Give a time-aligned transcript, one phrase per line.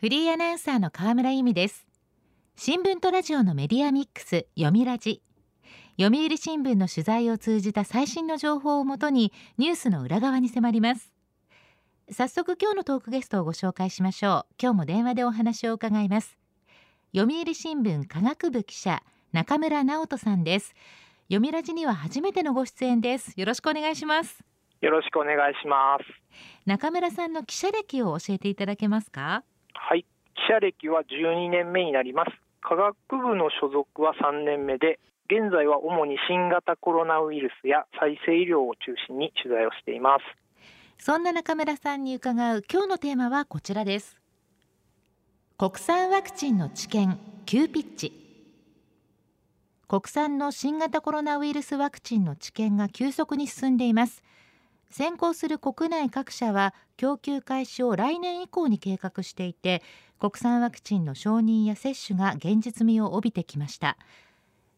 [0.00, 1.84] フリーアナウンサーの河村由美です。
[2.54, 5.24] 新聞とラジオのメディアミックス読みラジ。
[6.00, 11.12] 読売新聞の取材を通じた最新の情報をもとにニュースの裏側に迫ります。
[12.12, 14.54] 早速今日のトークゲストをご紹介しましょう。
[14.62, 16.38] 今日も電話でお話を伺います。
[17.12, 19.02] 読売新聞科学部記者
[19.32, 20.76] 中村直人さんです。
[21.26, 23.32] 読みラジには初めてのご出演です。
[23.36, 24.44] よろしくお願いします。
[24.80, 26.04] よろしくお願いします。
[26.66, 29.42] 中村さんの記者歴を教えていただけますか？
[29.74, 30.04] はい。
[30.34, 32.30] 記者歴は12年目になります。
[32.60, 34.98] 科学部の所属は3年目で
[35.30, 40.24] 現在は主に新型コロナウイルスや再生医療を中心に取材をしています。
[40.98, 44.18] そんな中村さんに伺う今日のテーマはこちらです。
[45.58, 48.12] 国産ワクチンの治験急ピッチ。
[49.86, 54.22] 国産の新型コロナウイルスワクチンの治験が急速に進んでいます。
[54.90, 59.82] 先行する国内各社は供給開始を来年以降に計画していて
[60.18, 63.96] 国産ワクチンの承認や接種が現実味を帯びてきました。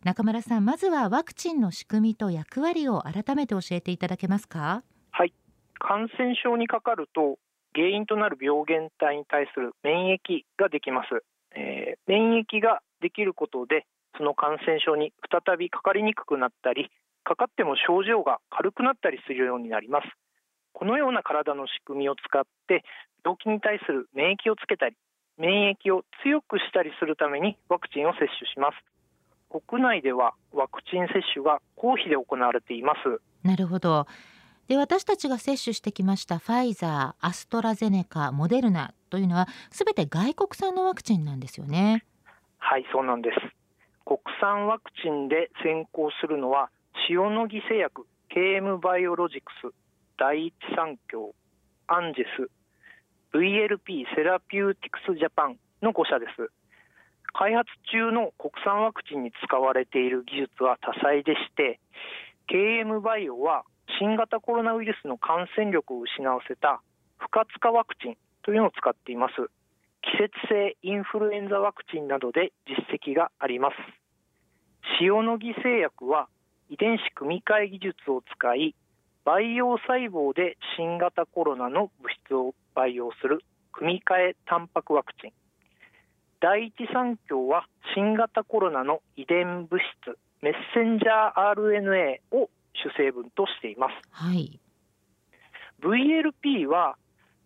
[0.05, 4.83] 中村さんまずはワクチンの仕組みと役割を改めて教えていただけますか？
[5.11, 5.35] はい。
[5.79, 7.39] 感染症にかかると
[7.75, 11.23] 原因となる病原体に対する免疫ができます、
[11.55, 13.87] えー、免疫ができることで
[14.19, 16.91] その感染症に再びかかりにくくなったり
[17.25, 20.09] かかっても症状が軽くなったりするようになります。
[20.73, 22.85] このような体の仕組みを使って
[23.25, 24.97] 病気に対する免疫をつけたり
[25.37, 28.77] 免疫を強くしたりするためにワクチンを接種します。
[29.51, 33.21] 国内ではワクチン接種が公費で行われています。
[33.43, 34.07] なるほど。
[34.69, 42.05] で私たちが接種してきましたファイザー、アストラゼネカ、モデルナというのはすべて外国産のワクチンなんですよね。
[42.59, 43.37] はいそうなんです。
[44.05, 46.71] 国産ワクチンで先行するのは
[47.09, 49.75] 塩野義製薬 KM バイオロジクス
[50.19, 51.35] 第一三共
[51.87, 52.51] アンジェス
[53.35, 56.51] VLP セラピューティクスジャパンの5社です。
[57.33, 61.79] 開発中の国産ワクチンに使われている技術は多彩でして
[62.51, 63.63] KM バイオは
[64.01, 66.83] 新型コロナウイルスの感染力を失わせた
[67.19, 69.35] 不活化ワクチンというのを使っています。
[70.03, 73.75] 季節性インフルエンザワクチンなどで実績があります。
[75.01, 76.29] 塩野義製薬は
[76.71, 78.75] 遺伝子組み換え技術を使い
[79.25, 83.41] 培養細胞で新型コロナの物質を培養する
[83.73, 85.33] 組み換えタンパクワクチン。
[86.41, 94.59] 第一三共は新型コロナの遺伝物質メッセンジャー RNA を主成分としています、はい、
[95.83, 96.97] VLP は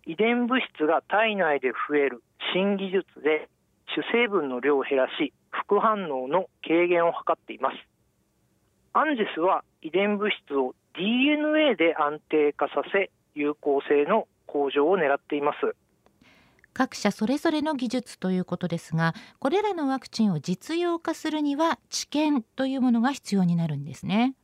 [0.06, 2.22] 遺伝物質が体内で増える
[2.54, 3.48] 新技術で
[3.96, 7.76] 主成分の量を減らし副反応の軽減を図っています
[8.96, 15.74] アンジェスは遺伝物質を DNA で安定化させ有効性の向上を狙っています。
[16.72, 24.34] 各社それぞれの技術ということですがこれらのワクチンを実用化するには治験というものが必要になるんですね。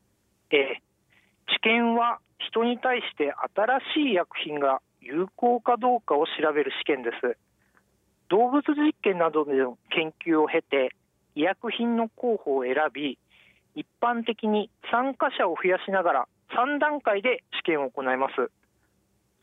[0.50, 7.39] えー、治験は人に対して新しい薬品が有効かどうかを調べる試験です。
[8.28, 10.91] 動物実験などでの研究を経て
[11.37, 13.16] 医薬品の候補を選び
[13.75, 18.51] 一般的に参加者を増やしながら3段階で試験を行います。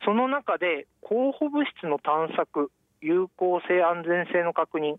[0.06, 2.72] その中で候補物質の探索
[3.02, 4.98] 有効性安全性の確認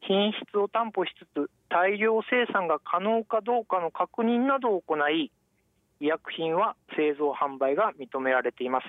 [0.00, 5.32] 品質を担保しつつ大量生産が可能かどうかの確認などを行い
[6.00, 8.86] 医薬品は製造販売が認められています。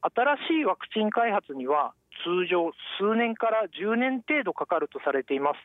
[0.00, 1.94] 新しいワクチン開発には
[2.24, 5.56] 通常数年から10年程度かかるとされています。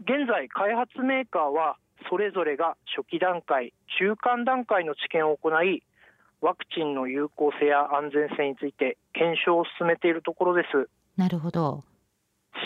[0.00, 1.76] 現在開発メーカーは
[2.10, 5.82] それぞれが初期段階中間段階の治験を行い
[6.40, 10.88] ワクチンの有効性や安全性について検証を進めているところです。
[11.16, 11.84] なるほど。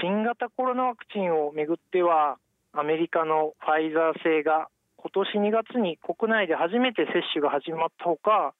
[0.02, 2.38] 新型コロナワクチンをめぐっては
[2.72, 5.10] アメリカのファイザー製が今
[5.42, 8.54] 年2月に国内で初めて接種が始まったほか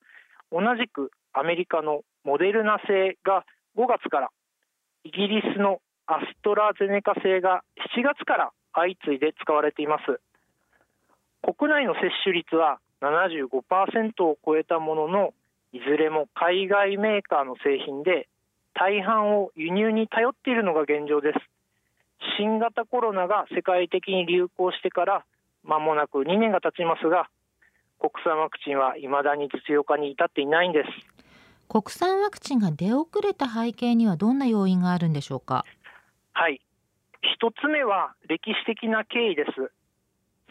[0.51, 3.45] 同じくアメリカのモデルナ製が
[3.77, 4.29] 5月から
[5.05, 7.63] イギリスのアストラゼネカ製が
[7.95, 10.21] 7月から相次いで使われています。
[11.43, 15.35] 国内の接種率は75%を超えたものの
[15.73, 18.29] いずれも海外メーカーの製品で
[18.75, 21.39] 大半を輸入に頼っているのが現状です。
[22.39, 25.25] 新型コロナが世界的に流行してから
[25.65, 27.29] 間もなく2年が経ちますが
[27.99, 30.89] 国産ワクチンは未だに実用化に至っていないんです。
[31.69, 35.65] 国産ワクチンが出遅れた背景にはどんな要因があるんでしょうか？
[36.33, 36.61] はい
[37.23, 39.73] 一つ目は歴史的な経緯です。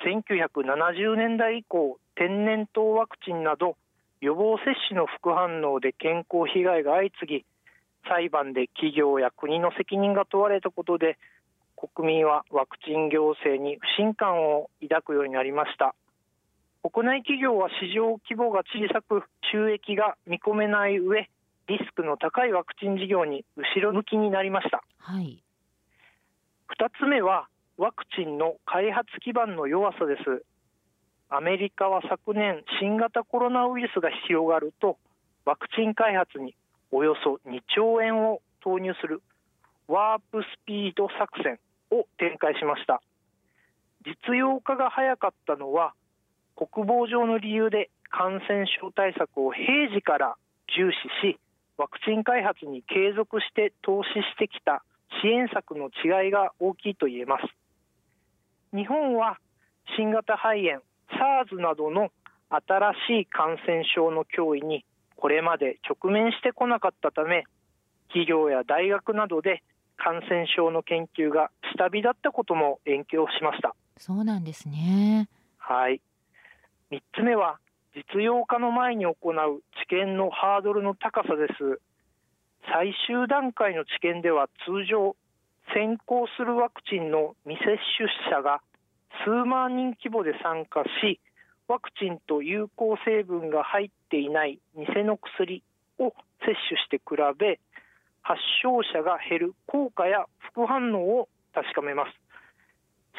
[0.05, 3.75] 1970年代以降天然痘ワクチンなど
[4.21, 7.45] 予防接種の副反応で健康被害が相次ぎ
[8.07, 11.17] 裁判で企業や国の責任が問われたことで
[11.75, 15.95] 国民はワクチン行政に不信感を抱くようになりました。
[16.81, 21.29] 国内企業は市場規模が小さく収益が見込めない上
[21.67, 25.43] リスクの高いワクチン事業に後ろ向きになりました、はい、
[26.77, 30.45] 2つ目はワクチンの開発基盤の弱さです。
[31.29, 34.97] アメリカは昨年新型コロナウイルスが広がると
[35.45, 36.55] ワクチン開発に
[36.91, 39.21] およそ2兆円を投入する
[39.87, 41.59] ワープスピード作戦
[41.91, 43.01] を展開しました。
[44.05, 45.93] 実用化が早かったのは
[46.55, 50.35] 国防上の理由で感染症対策を平時から
[50.75, 51.39] 重視し
[51.77, 54.83] ワクチン開発に継続して投資してきた
[55.21, 57.43] 支援策の違いが大きいと言えます。
[58.75, 59.39] 日本は
[59.97, 62.09] 新型肺炎 SARS などの
[62.49, 64.85] 新しい感染症の脅威に
[65.15, 67.43] これまで直面してこなかったため
[68.07, 69.63] 企業や大学などで
[69.97, 73.75] 感染症の研究が下火だったことも影響しました。
[73.97, 75.27] そうなんですね。
[75.57, 76.01] はい。
[76.91, 77.59] 3つ目は
[77.95, 79.15] 実用化の前に行う
[79.81, 81.81] 治験のハードルの高さです
[82.67, 85.15] 最終段階の治験では通常
[85.73, 88.61] 先行するワクチンの未接種者が
[89.25, 91.19] 数万人規模で参加し
[91.67, 95.63] ワクチンと有効成分が入っていない偽の薬
[95.99, 97.59] を接種して比べ
[98.21, 102.11] 発症者が減る効果や副反応を確かめます。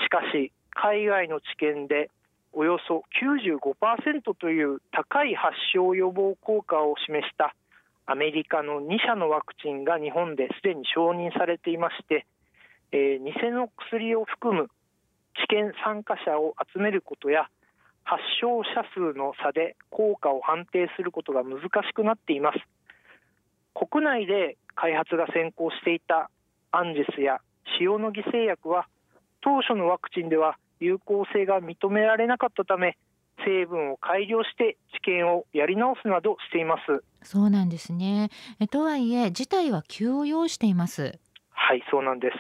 [0.03, 2.11] しかし海外の治験で
[2.53, 7.55] およそ95%という高い発症予防効果を示した
[8.11, 12.27] アメリカの2社のワクチンが日本ですでに承認されていまして、
[12.91, 14.67] えー、偽の薬を含む
[15.39, 17.47] 治験参加者を集めることや
[18.03, 22.59] 発症者数の差で効果を判定することが難しくなっています。
[23.79, 26.31] 国内で開発が先行していた
[26.73, 27.39] アンジェスや
[27.79, 28.89] 塩野義製薬は
[29.41, 32.97] 当初のワクチンでは有効性が認められなかったため
[33.45, 37.05] 成分を改良して治験をやり直すなどしています。
[37.23, 38.31] そうなんですね。
[38.71, 41.19] とはいえ事態は急を要しています。
[41.51, 42.37] はいそうなんです。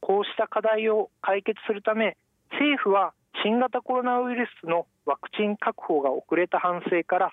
[0.00, 2.16] こうした課題を解決するため
[2.52, 7.32] 政府は新型コロナウイルスのワクチン確保が遅れた反省から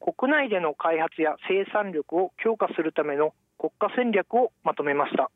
[0.00, 5.30] 国内での開発や生産力を強化するための国家戦略をまとめました。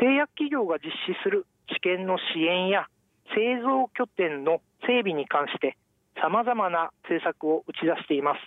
[0.00, 2.86] 製薬企業が実施する治験の支援や
[3.34, 5.76] 製造拠点の整備に関して
[6.20, 8.40] さまざまな政策を打ち出しています。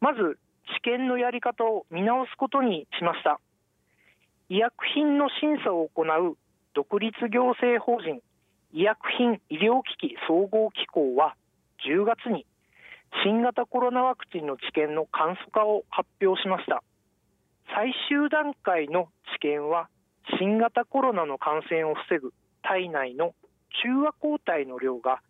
[0.00, 0.38] まず
[0.74, 3.40] 治験のやり方を見直すことにしました。
[4.48, 6.36] 医薬品の審査を行う
[6.74, 8.20] 独立行政法人
[8.72, 11.34] 医薬品医療機器総合機構は
[11.86, 12.46] 10月に
[13.24, 16.82] 新型コロナワクチンの治験の簡素化を発表しました。
[17.74, 19.88] 最終段階の治験は
[20.38, 22.32] 新型コロナの感染を防ぐ
[22.62, 23.34] 体内の
[23.82, 25.20] 中和抗体の量が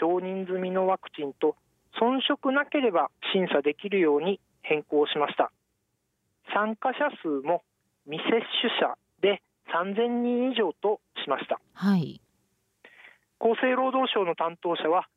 [0.00, 1.56] 承認済みのワクチンと
[2.00, 5.50] 遜色なければ審査できるように変更しました。
[6.54, 7.62] 参加者数も
[8.06, 9.42] 未接種者で
[9.72, 12.20] 3000人以上としました、はい、
[13.38, 15.08] 厚生労働省の担当者は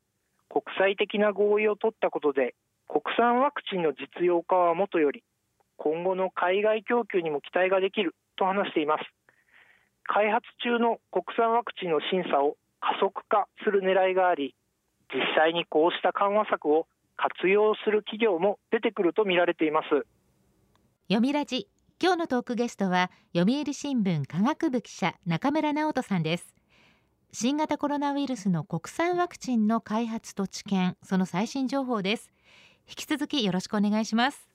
[0.50, 2.54] 国際的な合意を取ったことで
[2.88, 5.24] 国産ワクチンの実用化はもとより
[5.78, 9.04] 今後の海外供給にも期待ができると話しています。
[10.04, 14.54] 開発中の国産ワクチンの審査を加速化する狙いがあり
[15.14, 16.88] 実際にこうした緩和策を
[17.18, 20.06] 活用する企業も出てくると見られています。
[21.08, 21.68] 読みラジ。
[22.02, 26.56] 今日のトークゲストは読売新聞科学部記者中村直人さんです。
[27.32, 32.32] 新型コロナウイルスの国産ワクチンの開発と治験その最新情報です。
[32.90, 34.50] 引き続きよろしくお願いします。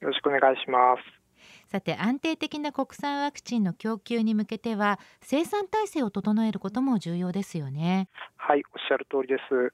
[0.00, 1.22] よろしくお願いします。
[1.66, 8.08] さて安定的な国産ワクチンの供給に向けては生産体制を整えることも重要ですよね。
[8.36, 9.72] はいおっしゃる通りです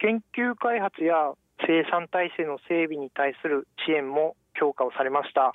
[0.00, 1.34] 研究開発や
[1.66, 5.52] 生産体制の整備に対する支援も強化をされました。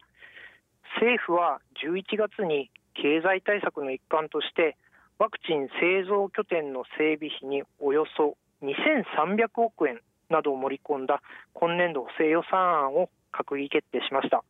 [1.00, 4.78] 政府は11月に経済対策の一環として
[5.18, 11.22] ワクチン製造拠点の整備費におよそ2300億円などを盛り込んだ
[11.54, 14.44] 今年度補正予算案を閣議決定しました。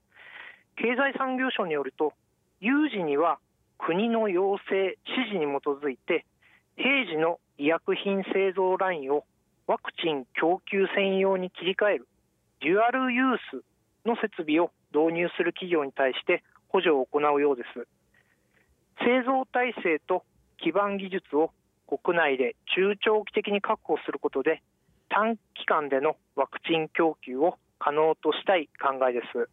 [0.76, 2.14] 経済産業省によると
[2.60, 3.38] 有事には
[3.78, 6.26] 国の要請指示に基づいて
[6.78, 9.26] 平時の医薬品製造ラインを
[9.66, 12.08] ワクチン供給専用に切り替える
[12.62, 13.64] デュアルユース
[14.06, 17.88] の設備を導入する企業に対して補助を行うようです。
[19.00, 20.24] 製造体制と
[20.58, 21.52] 基盤技術を
[21.88, 24.62] 国内で中長期的に確保することで
[25.10, 29.50] 短期間でのワクチン供給を可能としたい考えです。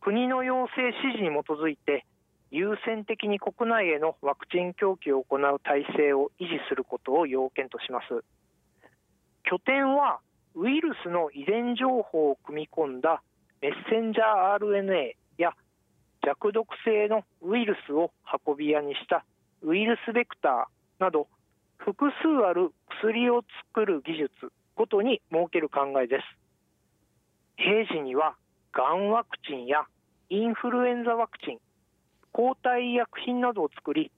[0.00, 2.06] 国の要請指示に基づいて
[2.50, 8.24] 優先的に国内へのワクチン供給を行う体制を維持することを要件とします。
[9.44, 10.20] 拠点は
[10.54, 13.22] ウイルスの遺伝情報を組み込んだ
[13.60, 15.52] メッセンジャー RNA や
[16.24, 18.10] 弱毒性のウイルスを
[18.46, 19.24] 運び屋にした
[19.62, 21.28] ウイルスベクターなど
[21.78, 22.70] 複数ある
[23.00, 23.42] 薬を
[23.74, 26.24] 作る技術ごとに設ける考えです。
[27.56, 28.34] 平時には
[28.72, 29.84] がんワクチンや
[30.30, 31.58] インフルエンザワクチン
[32.32, 34.10] 抗体医薬品などを作り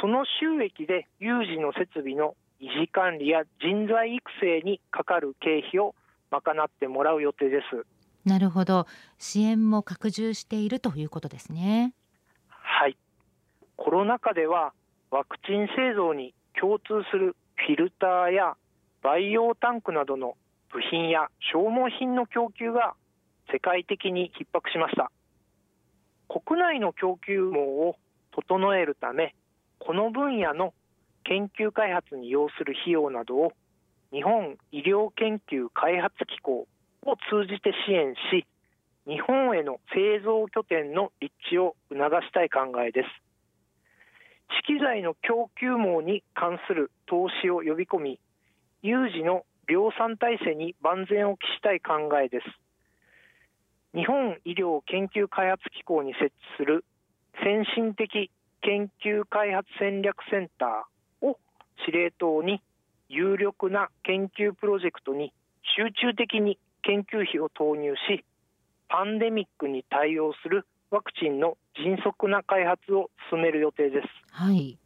[0.00, 5.96] その収益で有事の設備の維持管理や人材育成にかかる経費を
[6.30, 7.84] 賄ってもらう予定です。
[8.24, 8.86] なるほど。
[9.18, 11.92] 支援も拡充しているということですね。
[12.48, 12.96] はい。
[13.76, 14.72] コロナ禍では
[15.10, 18.54] ワクチン製造に共通するフィルターや
[19.02, 20.36] 培養タンクなどの
[20.72, 22.94] 部品や消耗品の供給が
[23.52, 25.10] 世界的に逼迫しました。
[26.28, 27.96] 国内の供給網を
[28.30, 29.34] 整えるため
[29.80, 30.72] この分野の
[31.24, 33.52] 研究開発に要する費用などを
[34.12, 36.66] 日本医療研究開発機構
[37.04, 38.46] を通じて支援し
[39.06, 43.08] 日本への製造拠点の立地を促したい考えです。
[44.60, 48.20] 資機材の供給網に関する投資を呼び込み
[48.82, 52.46] 有事の量産体制に万全を期したい考えです。
[53.94, 56.84] 日本医療研究開発機構に設置する
[57.42, 58.30] 先進的
[58.62, 60.91] 研究開発戦略センター
[61.84, 62.62] 司令塔に
[63.08, 65.32] 有力な研究プロジェクトに
[65.76, 68.24] 集中的に研究費を投入し
[68.88, 74.78] パンデミックに対応するワクチンの迅速な開発を進める予定です、はい、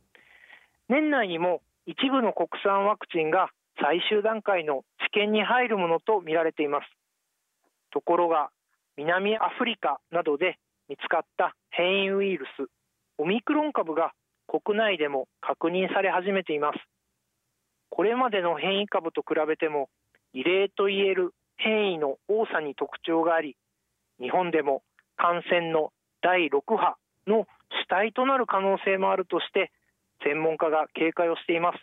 [0.88, 3.50] 年内にも一部の国産ワクチンが
[3.80, 6.86] 最終段階の治験に入るものとみられています。
[7.92, 8.50] ところが
[8.96, 12.68] 南アフリカなどで見つかった変異ウイルス
[13.18, 14.12] オミクロン株が
[14.46, 16.78] 国内でも確認され始めています。
[17.90, 19.88] これまでの変異株と比べても
[20.32, 23.56] 異例といえる変異の多さに特徴があり
[24.20, 24.82] 日本でも
[25.16, 27.46] 感染の第6波の
[27.84, 29.72] 主体となる可能性もあるとして
[30.24, 31.78] 専門家が警戒をしています。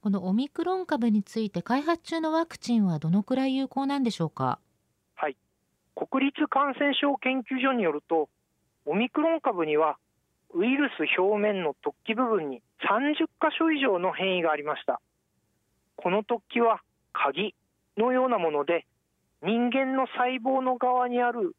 [0.00, 4.58] このオミクロン株について開発中のワクチンはどのくらい有効なんでしょうか？
[5.16, 5.36] はい。
[5.94, 8.28] 国立感染症研究所によると
[8.86, 9.98] オミクロン株には
[10.54, 15.00] ウイルス表面の突起部分に30箇所以上の変異がありました。
[15.96, 16.80] この突起は
[17.12, 17.54] 鍵
[17.96, 18.86] のようなもので
[19.42, 21.54] 人間の細胞の側にある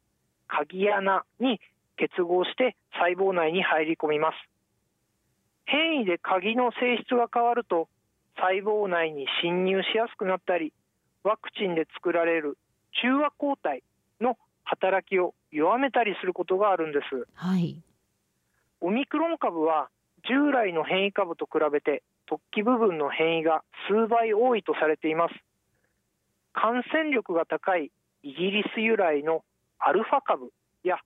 [0.48, 1.60] 鍵穴に
[1.96, 4.34] 結合して細胞内に入り込みます。
[5.66, 7.88] 変異で鍵の性質が変わると
[8.36, 10.72] 細胞内に侵入しやすくなったり
[11.22, 12.58] ワクチンで作られる
[13.02, 13.82] 中和抗体
[14.20, 17.76] の働きを弱めたりすることがあるんです、はい、
[18.80, 19.88] オミクロン株は
[20.28, 25.34] 従来の変異株と比べて突起部分の変異が数倍多いとされています。
[26.52, 27.90] 感染力が高い
[28.22, 29.42] イギリス由来の
[29.78, 30.52] アルファ株
[30.84, 30.98] や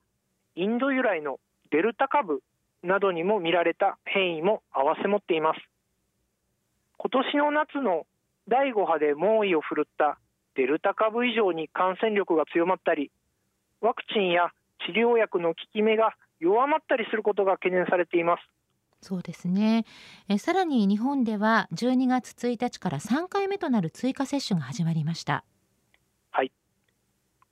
[0.55, 1.39] インド由来の
[1.71, 2.41] デルタ株
[2.83, 5.59] などにも見られた変異も併せ持っています。
[6.97, 8.05] 今年の夏の
[8.47, 10.17] 第5波で猛威を振るった
[10.55, 13.11] デルタ株以上に感染力が強まったり
[13.81, 14.51] ワクチンや
[14.85, 18.41] 治療薬の効き目が弱まったりすることが懸念されています。
[19.01, 19.85] そうですね。
[20.29, 25.43] えさらに日本では12月1日から3回目となる追加接種が始まりました。
[26.31, 26.51] はい。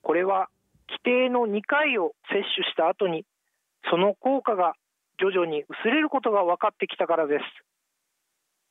[0.02, 0.50] これは
[0.90, 3.26] 規定の2回を接種した後に
[3.90, 4.74] その効果が
[5.20, 7.44] 徐々に薄れることが分かってきたからです。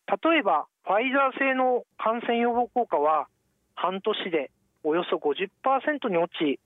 [0.09, 3.29] 例えばファイザー製の感染予防効果は
[3.75, 4.51] 半年で
[4.83, 6.59] およそ50%に落ち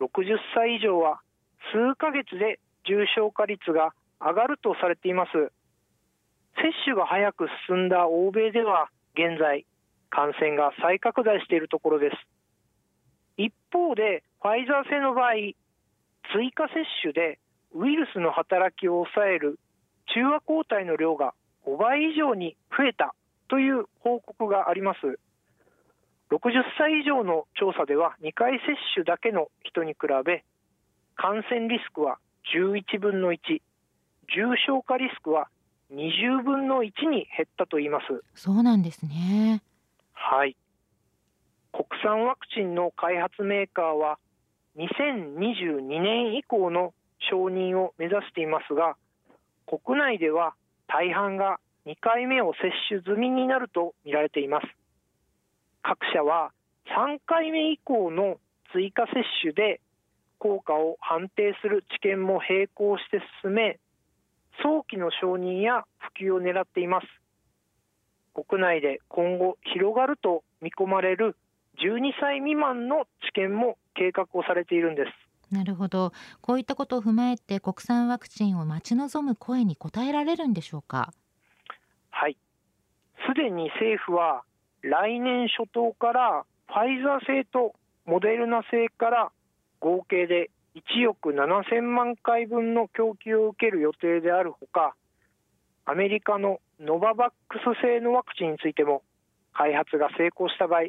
[0.00, 1.20] 60歳以上は
[1.72, 5.30] 数ヶ月で重症化率が上がるとされています。
[6.56, 9.66] 接種が早く進んだ欧米では現在
[10.10, 12.16] 感染が再拡大しているところです。
[13.36, 15.32] 一方でファイザー製の場合
[16.32, 17.38] 追加接種で
[17.74, 19.58] ウイルスの働きを抑える
[20.14, 21.34] 中和抗体の量が
[21.66, 23.14] 5倍以上に増えた
[23.48, 25.18] という報告があります。
[26.30, 30.44] 60歳以上の調査では2回接種だけの人に比べ
[31.14, 32.18] 感染リスクは
[32.54, 33.38] 11分の1
[34.34, 35.48] 重症化リスクは
[35.92, 38.22] 20分の1に減ったと言います。
[38.34, 39.62] そうなんですね。
[40.12, 40.56] はい。
[41.72, 44.18] 国産ワクチンの開発メーカーは
[44.76, 46.92] 2022年以降の
[47.30, 48.96] 承認を目指していますが
[49.66, 50.54] 国内では
[50.88, 54.66] 大半が2回目を接種済みになると見られています。
[55.82, 56.50] 各社は
[56.86, 58.38] 3回目以降の
[58.72, 59.80] 追加接種で
[60.38, 63.78] 効果を判定する治験も並行して進め
[64.62, 67.06] 早期の承認や普及を狙っています。
[68.34, 71.36] 国内で今後広がると見込まれる
[71.82, 75.54] 12歳未満の治験も計画をされているんです。
[75.54, 76.12] なるほど。
[76.40, 81.12] こういったことを踏まえて国産ワクチンを待ち望む声に応えられるんでしょうか？
[82.10, 82.36] はい。
[83.28, 84.42] すでに政府は
[84.82, 87.74] 来年初頭からファイザー製と
[88.06, 89.30] モデルナ製から
[89.80, 94.94] 合計で1億7000万回分の供給を受ける予定であるほか
[95.84, 99.02] アメリカのノババックス製のワクチンについても
[99.54, 100.80] 開発が成功した場合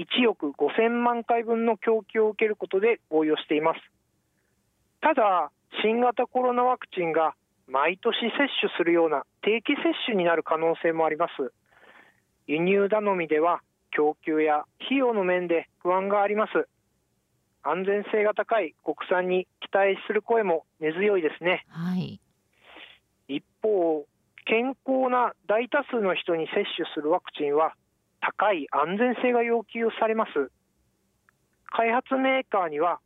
[0.00, 3.80] 1億5000万回分の供給を受けることで合意をしています。
[5.02, 5.50] ただ
[5.82, 7.34] 新型コロナワクチンが
[7.68, 8.30] 毎年接
[8.60, 11.52] 種するような定期接種になる可能性もあります。
[12.46, 16.66] 輸入頼みでは供給や費用の面で不安があります。
[17.62, 22.20] 安全性が高い国産に期待する声も根強いですね、はい、
[23.28, 24.06] 一方
[24.46, 27.74] 健康な大多数の人に接種するワクチンは
[28.20, 30.50] 高い安全性が要求されます。
[31.66, 32.98] 開発メーカーには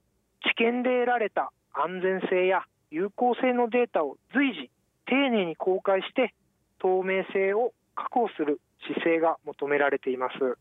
[0.49, 4.71] 治験で得られた安全性や有効性のデータを随時
[5.07, 6.33] 丁寧に公開して
[6.79, 10.57] 透明性を確保する姿勢が求められています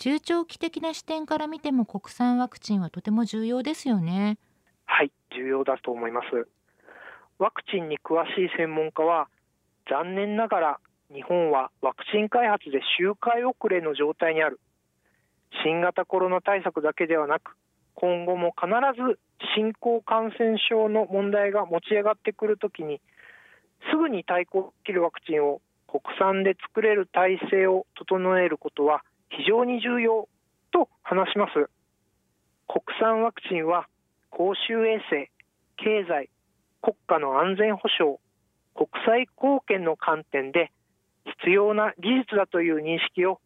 [0.00, 4.38] 中長期的な視点から見ても国産ワクチンはとても重要ですよね。
[4.86, 6.48] はい重要だと思います。
[7.38, 9.28] ワクチンに詳しい専門家は
[9.90, 10.80] 残念ながら
[11.12, 14.58] 日本はワクチン開発で周回遅れの状態にある。
[15.62, 17.58] 新型コロナ対策だけではなく
[17.92, 19.18] 今後も必ず
[19.54, 23.02] 新興感染症の問題が持ち上がってくるときに
[23.90, 30.28] すぐに対抗できるワクチンを国産で作れる体制を整えることは非常に重要
[30.72, 31.70] と話します。
[32.68, 33.88] 国産ワクチンは
[34.30, 35.30] 公衆衛生
[35.76, 36.30] 経済
[36.82, 38.18] 国家の安全保障
[38.74, 40.70] 国際貢献の観点で
[41.40, 43.40] 必要な技術だという認識を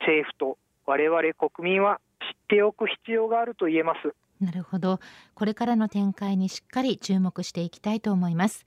[0.00, 4.14] 政府と我々国民は知っておく必要があると言えます。
[4.40, 5.00] なるほど。
[5.34, 8.64] これからの展開にしっかり注目していきたいと思います。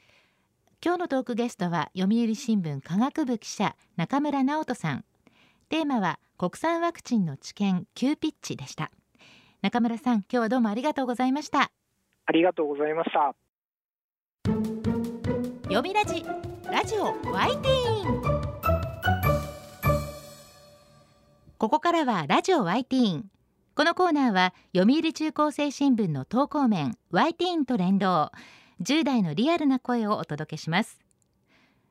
[0.84, 5.06] 今日のトークゲストは読売新聞科学部記者中村直人さん。
[5.72, 8.92] テーマは国産ワクチンの治験急ピッチでした。
[9.62, 11.72] 中村さん今日はどうもありがとうございました。
[12.26, 13.34] ありがとうございました。
[15.64, 16.26] 読みラジ
[16.70, 18.22] ラジオワイティーン。
[21.58, 23.26] ここからはラジオワイティーン。
[23.74, 28.32] このコーナーは読売中高生新聞の投稿面ワイティーンと連動。
[28.82, 31.01] 10代のリアルな声をお届けします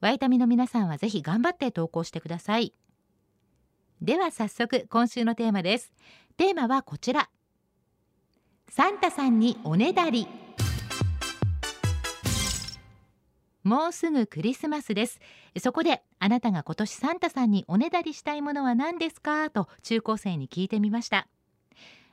[0.00, 2.72] ワイタミの皆さんはぜひ頑張って投稿してください。
[4.00, 5.92] では早速今週のテーマです。
[6.38, 7.28] テーマはこちら。
[8.70, 10.26] サンタさんにおねだり。
[13.62, 15.20] もうすぐクリスマスです。
[15.58, 19.50] そこであなたが今年サンタさんにおねだりしたいものは何ですか？
[19.50, 21.28] と中高生に聞いてみました。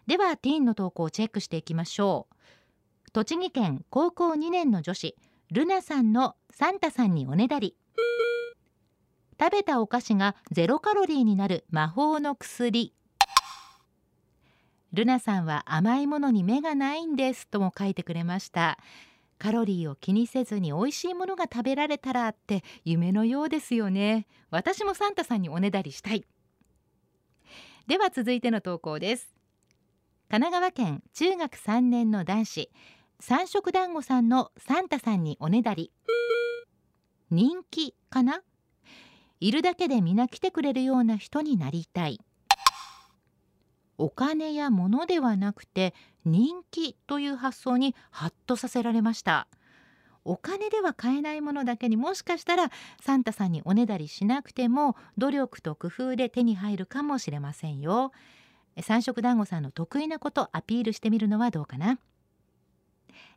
[0.08, 3.12] ではティーンの投稿をチェックしていきましょう。
[3.14, 5.16] 栃木県高校2年の女子
[5.50, 7.78] ルナさんのサンタさんにおねだり。
[9.40, 12.94] 食べたお菓子がゼロカロリーになる魔法の薬。
[14.92, 18.78] ルナさんは甘いものに目がないんですとも書いてくれました。
[19.40, 24.28] カロリーを気にせずに美味しいものが食べられたらって夢のようですよね。
[24.50, 26.26] 私もサンタさんにおねだりしたい。
[27.88, 29.30] では続いての投稿です。
[30.30, 32.70] 神奈川県中学3年の男子。
[33.20, 35.92] 三色団子さんのサンタさんにおねだり。
[37.32, 38.42] 人気かな？
[39.40, 42.20] いるだけで皆来てくれるような人になりたい。
[43.98, 49.48] お金や物ではなくて人気という発想にハッとさせられました。
[50.24, 52.70] お金では買えないものだけにもしかしたら
[53.02, 58.12] サンタさんにおねだりしなくても努力と工夫で手に入るかもしれませんよ。
[58.84, 61.98] 三色団子さんの得意なことアピールしてみるのはどうかな？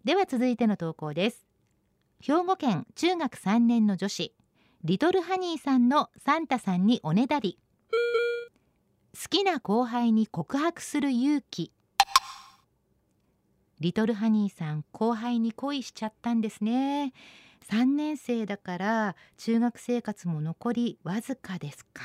[0.04, 1.46] では続いての投稿です。
[2.22, 4.34] 兵庫県中学3年の女子
[4.82, 7.58] リトルハニーさんのサンタさんにおねだり。
[9.12, 11.70] 好きな後輩に告白する勇気。
[13.80, 17.12] リトルハニーさん後輩に恋しちゃったんですね。
[17.70, 22.02] 3年生だから中学生活も残りわずかですか。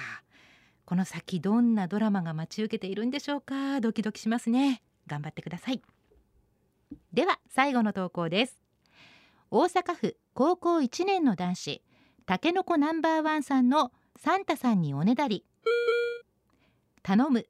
[0.83, 3.79] この先どんなドラマが待ち受けているんでしょうか。
[3.79, 4.83] ドキドキしますね。
[5.07, 5.81] 頑張ってください。
[7.13, 8.59] では最後の投稿です。
[9.51, 11.81] 大阪府高校1年の男子
[12.25, 15.45] たけのこナンバーワンさんのサンタさんにおねだり。
[17.03, 17.45] 頼む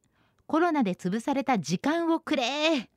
[0.47, 2.89] コロナで潰された時間をくれ。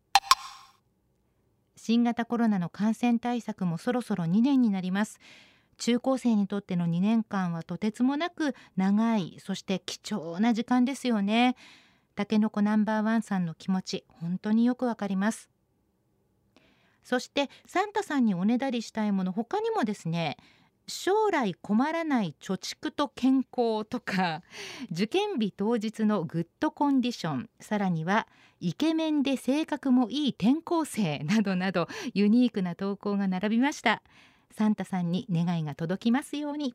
[1.77, 5.21] 新型コロナの感染対策もそろそろ2年になります。
[5.79, 11.57] 中高生にとっての2年間はとてつもなく長いそして貴重な時間ですよね。
[12.17, 15.49] たけのこナンバーワンさんの気持ち本当によくわかります。
[17.09, 20.37] そしてサンタさんにおねだりしたいもの他にもですね
[20.87, 24.43] 将来困らない貯蓄と健康とか
[24.93, 28.29] 受験日当日のグッドコンディションさらには
[28.61, 34.03] イケメンで性格もいい転校生などなどユニークな投稿が並びました。
[34.51, 36.75] サンタさんに願いが届きますように。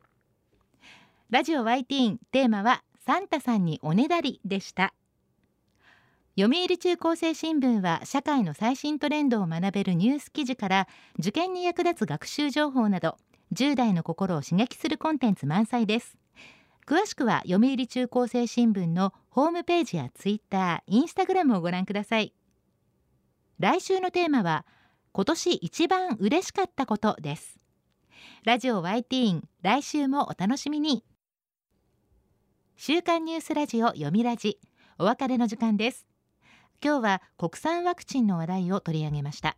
[1.30, 4.94] ラジオ YT テーマはサンタさんにおねだりでした。
[6.36, 10.88] 読売中高生新聞は社会の最新トレンドを学べるニュース記事から
[11.20, 13.16] 受験に役立つ学習情報など
[13.52, 16.16] 10代の心を刺激するコンテンツ満載です。
[16.88, 22.34] 詳しくは読売中高生新聞のホームページやツイッター、インスタグラムをご覧ください。
[23.60, 24.66] 来週のテーマは
[25.12, 27.60] 今年一番嬉しかったことです。
[28.42, 31.04] ラジオ YT 来週もお楽しみに。
[32.74, 34.58] 週刊ニュースラジオ読みラジ
[34.98, 36.13] お別れの時間です。
[36.84, 39.56] 今日は国産ワクチンの話題を取り上げました。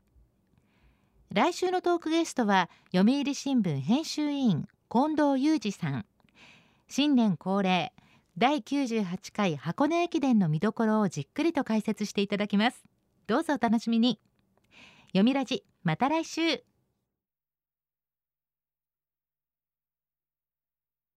[1.35, 6.07] 来週のトークゲストは読売新聞編集委員近藤裕二さん。
[6.87, 7.93] 新年恒例
[8.39, 12.85] 第98回箱根駅伝の見どころをじっくりと解説していただきます。
[13.27, 14.21] どうぞお楽しみに。
[15.09, 16.63] 読みラジまた来週。